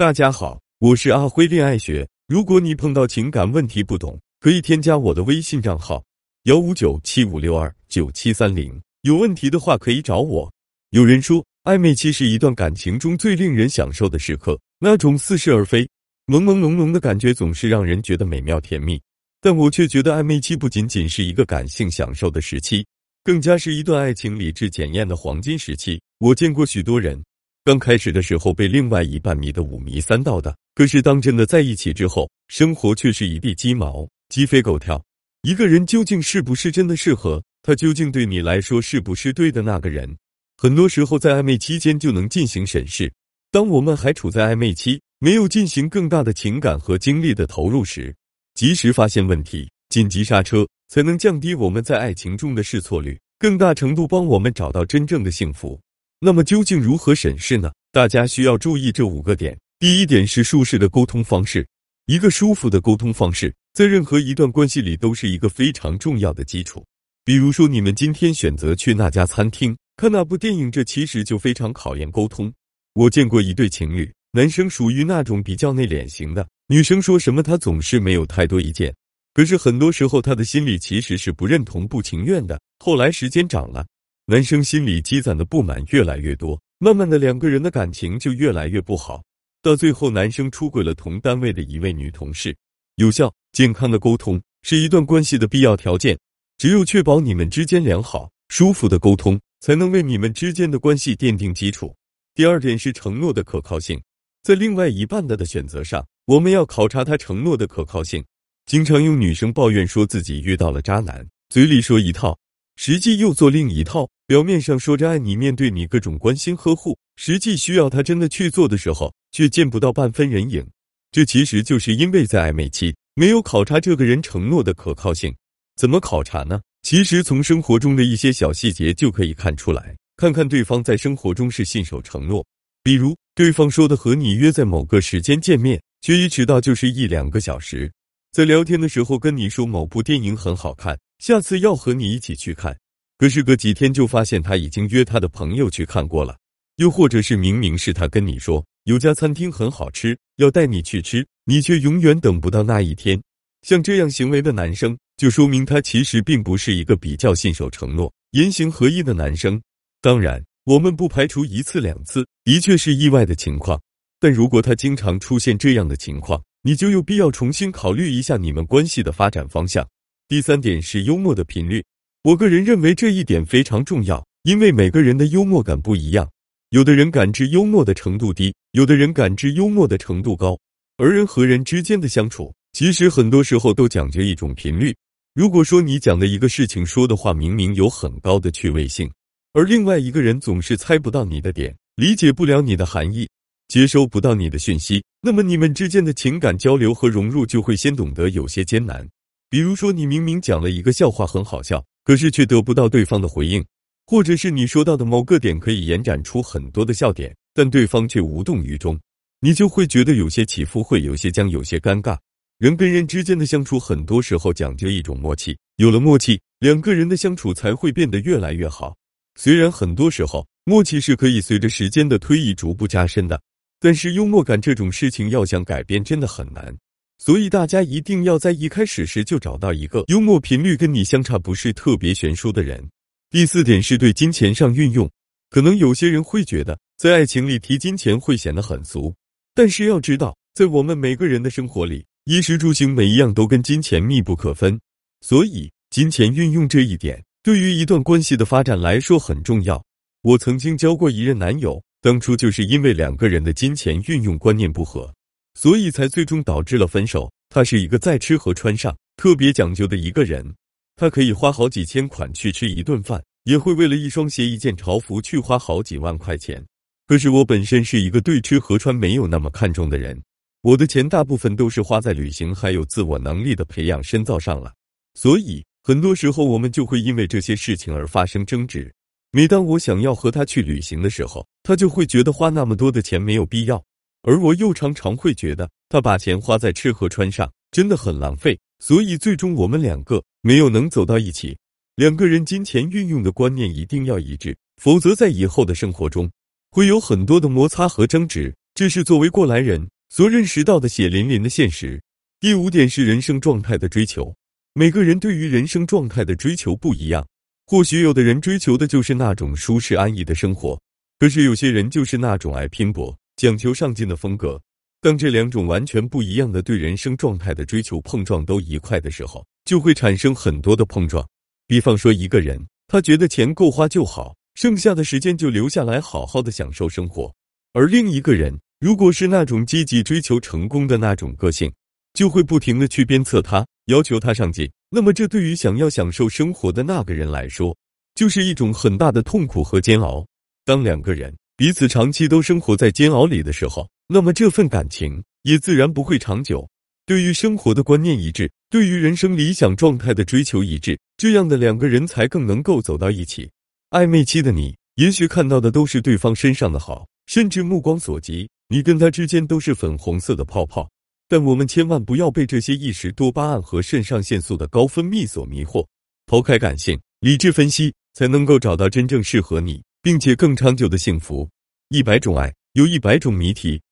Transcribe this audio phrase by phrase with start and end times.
[0.00, 2.08] 大家好，我是阿辉恋爱学。
[2.26, 6.02] 如果你碰到情感问题不懂，可以添加我的微信账号
[6.44, 8.80] 幺五九七五六二九七三零。
[9.02, 10.50] 有问题的话可以找我。
[10.92, 15.86] 有人说，暧昧期是一段感情中最令人享受的时刻，那种似是而非、
[16.28, 18.98] 朦朦胧胧的感觉总是让人觉得美妙甜蜜。
[19.42, 22.82] 但我却觉得暧昧期不仅仅是一个感性享受的时期，
[23.22, 26.00] 更加是一段爱情理智检验的黄金时期。
[26.20, 27.22] 我见过许多人。
[27.62, 35.02] 刚开始的时候被另外一半迷得五迷三道的，可是当真的在一起之后，生活却是一地鸡毛、鸡飞狗跳。
[35.42, 37.74] 一个人究竟是不是真的适合他？
[37.74, 40.16] 究竟对你来说是不是对的那个人？
[40.56, 43.12] 很多时候在暧昧期间就能进行审视。
[43.50, 48.14] 当我们还处在暧昧期，没有进行更大的情感和精力的投入时，
[48.54, 55.78] 及时发现问题，紧急刹车，才能降低我们在爱情中的试错率，更大程度帮我们找到真正的幸福。
[56.22, 57.72] 那么究竟如何审视呢？
[57.90, 59.58] 大家需要注意这五个点。
[59.78, 61.66] 第一点是舒适的沟通方式，
[62.04, 66.84] 一个舒服的沟通方式，在任何一段关系里都是一个非常重要的基础。
[67.24, 72.52] 比如说，你们今天选择去那家餐厅看那部电影，这其实就非常考验沟通。
[72.92, 78.94] 我见过一对情侣，男生属于那种比较内敛型的，女生说什么他总是没有太多意见，
[79.32, 82.60] 可是很多时候他的心里其实是不认同、不情愿的。
[82.78, 83.86] 后来时间长了。
[84.30, 89.20] 男生心里积攒的不满越来越多，慢慢的两个人的感情就越来越不好。
[89.60, 92.56] 到最后，男生出轨了同单位的一位女同事。
[92.94, 96.16] 有效健康的沟通是一段关系的必要条件，
[96.58, 101.92] 只有确保你们之间良好舒服的沟通，才能为你们之间的关系奠定基础。
[102.32, 104.00] 第二点是承诺的可靠性，
[104.44, 108.24] 在另外一半的的选择上，我们要考察他承诺的可靠性。
[108.64, 112.38] 经常有女生抱怨说自己遇到了渣男，嘴里说一套。
[112.76, 120.64] 实际又做另一套，表面上说着爱你，面对你各种关心呵护，实际需要他真的去做的时候，却见不到半分人影。
[121.10, 125.34] 这其实就是因为在暧昧期没有考察这个人承诺的可靠性。
[125.74, 126.60] 怎么考察呢？
[126.82, 132.46] 其实从生活中的一些小细节就可以看出来，看看对方在生活中是信守承诺。
[132.84, 137.90] 比如对方说的和你约在某个时间见面，却一迟到就是一两个小时，
[138.30, 140.96] 在聊天的时候跟你说某部电影很好看。
[141.18, 142.78] 下次要和你一起去看，
[143.20, 146.38] 可是隔几天就发现他已经约他的朋友去看过了。
[146.76, 153.20] 又或者是明明是他跟你说有家餐厅很好吃，要带你去吃，你却永远等不到那一天。
[153.60, 159.60] 像这样行为的男生，就说明他其实并不是一个比较信守承诺、言行合一的男生。
[160.00, 163.78] 当然，我们不排除一次两次的确是意外的情况，
[164.18, 169.86] 但如果他经常出现这样的情况，你就有必要重新考虑一下你们关系的发展方向。
[170.26, 171.84] 第三点是幽默的频率，
[172.22, 176.30] 我个人认为这一点非常重要，因为每个人的幽默感不一样，
[176.68, 180.58] 有的人感知幽默的程度低，有的人感知幽默的程度高。
[180.98, 184.94] 而人和人之间的相处，其实很多时候都讲究一种频率。
[185.34, 189.10] 如果说你讲的一个事情说的话明明有很高的趣味性，
[189.54, 193.26] 而另外一个人总是猜不到你的点，理解不了你的含义，
[193.68, 199.08] 接收不到你的讯息，那么你们之间的情感交流和融入就会先懂得有些艰难。
[199.48, 203.64] 比如说，你明明讲了一个笑话很好笑，可是却得不到对方的回应，
[204.04, 208.98] 或者是你说到的某个点可以延展出很多的笑点，但对方却无动于衷，
[209.38, 212.18] 你就会觉得有些起伏，会有些僵，有些尴尬。
[212.58, 218.96] 人跟人之间的相处，很多时候讲究一种默契，有了默契，两个人的相处才会变得越来越好。
[219.36, 223.40] 虽然很多时候默契是可以随着时间的推移逐步加深的，
[223.78, 226.76] 但是幽默感这种事情要想改变，真的很难。
[227.20, 232.82] 所以大家一定要在一开始时就找到一个幽默频率跟你相差不是特别悬殊的人。
[233.30, 235.08] 第四点是对金钱上运用，
[235.50, 239.14] 可能有些人会觉得在爱情里提金钱会显得很俗，
[239.54, 244.80] 但是要知道，在我们每个人的生活里，衣食住行每一样都跟金钱密不可分，
[245.20, 249.84] 所以金钱运用这一点对于一段关系的发展来说很重要。
[250.22, 255.12] 我曾经交过一任男友，当初就是因为两个人的金钱运用观念不合。
[255.60, 257.30] 所以才最终导致了分手。
[257.50, 260.54] 他是一个在吃和穿上特别讲究的一个人，
[260.96, 266.64] 他可以花好几千块去吃一顿饭，也会为了一双鞋、一件潮服去花好几万块钱。
[267.06, 270.18] 可是我本身是一个对吃和穿没有那么看重的人，
[270.62, 274.72] 我的钱大部分都是花在旅行还有自我能力的培养深造上了。
[275.12, 278.90] 所以很多时候我们就会因为这些事情而发生争执。
[279.30, 283.84] 每当我想要和他去旅行的时候，他就会觉得花那么多的钱没有必要。
[284.22, 291.56] 而我又常常会觉得他把钱花在吃喝穿上真的很浪费，所以最终我们两个没有能走到一起。
[291.96, 296.30] 两个人金钱运用的观念一定要一致，否则在以后的生活中
[296.70, 298.54] 会有很多的摩擦和争执。
[298.74, 302.00] 这是作为过来人所认识到的血淋淋的现实。
[302.38, 304.34] 第五点是人生状态的追求。
[304.72, 307.26] 每个人对于人生状态的追求不一样，
[307.66, 310.80] 或许有的人追求的就是那种舒适安逸的生活，
[311.18, 314.60] 可是有些人就是那种爱拼搏、讲求上进的风格。
[315.00, 321.26] 当这两种完全不一样的对人生状态的追求碰撞都一块的时候，就会产生很多的碰撞。
[321.66, 327.32] 比方说，一个人他觉得钱够花就好，剩下的时间就留下来好好的享受生活；
[327.72, 331.72] 而另一个人如果是那种积极追求成功的那种个性，
[332.12, 334.70] 就会不停的去鞭策他，要求他上进。
[334.90, 337.74] 那么，这对于想要享受生活的那个人来说，
[338.14, 340.26] 就是一种很大的痛苦和煎熬。
[340.66, 346.66] 当两个人彼此长期都生活在煎熬里的时候，那么这份感情也自然不会长久。
[347.04, 353.50] 对于生活的观念一致，对于人生理想状态的追求一致，这样的两个人才更能够走到一起。
[353.90, 360.88] 暧昧期的你，也许看到的都是对方身上的好，甚至目光所及，你跟他之间都是粉红色的泡泡。
[361.28, 365.86] 但我们千万不要被这些一时多巴胺和肾上腺素的高分泌所迷惑，
[366.24, 371.48] 抛开感性，理智分析，才能够找到真正适合你并且更长久的幸福。
[371.88, 373.82] 一百种爱，有一百种谜题。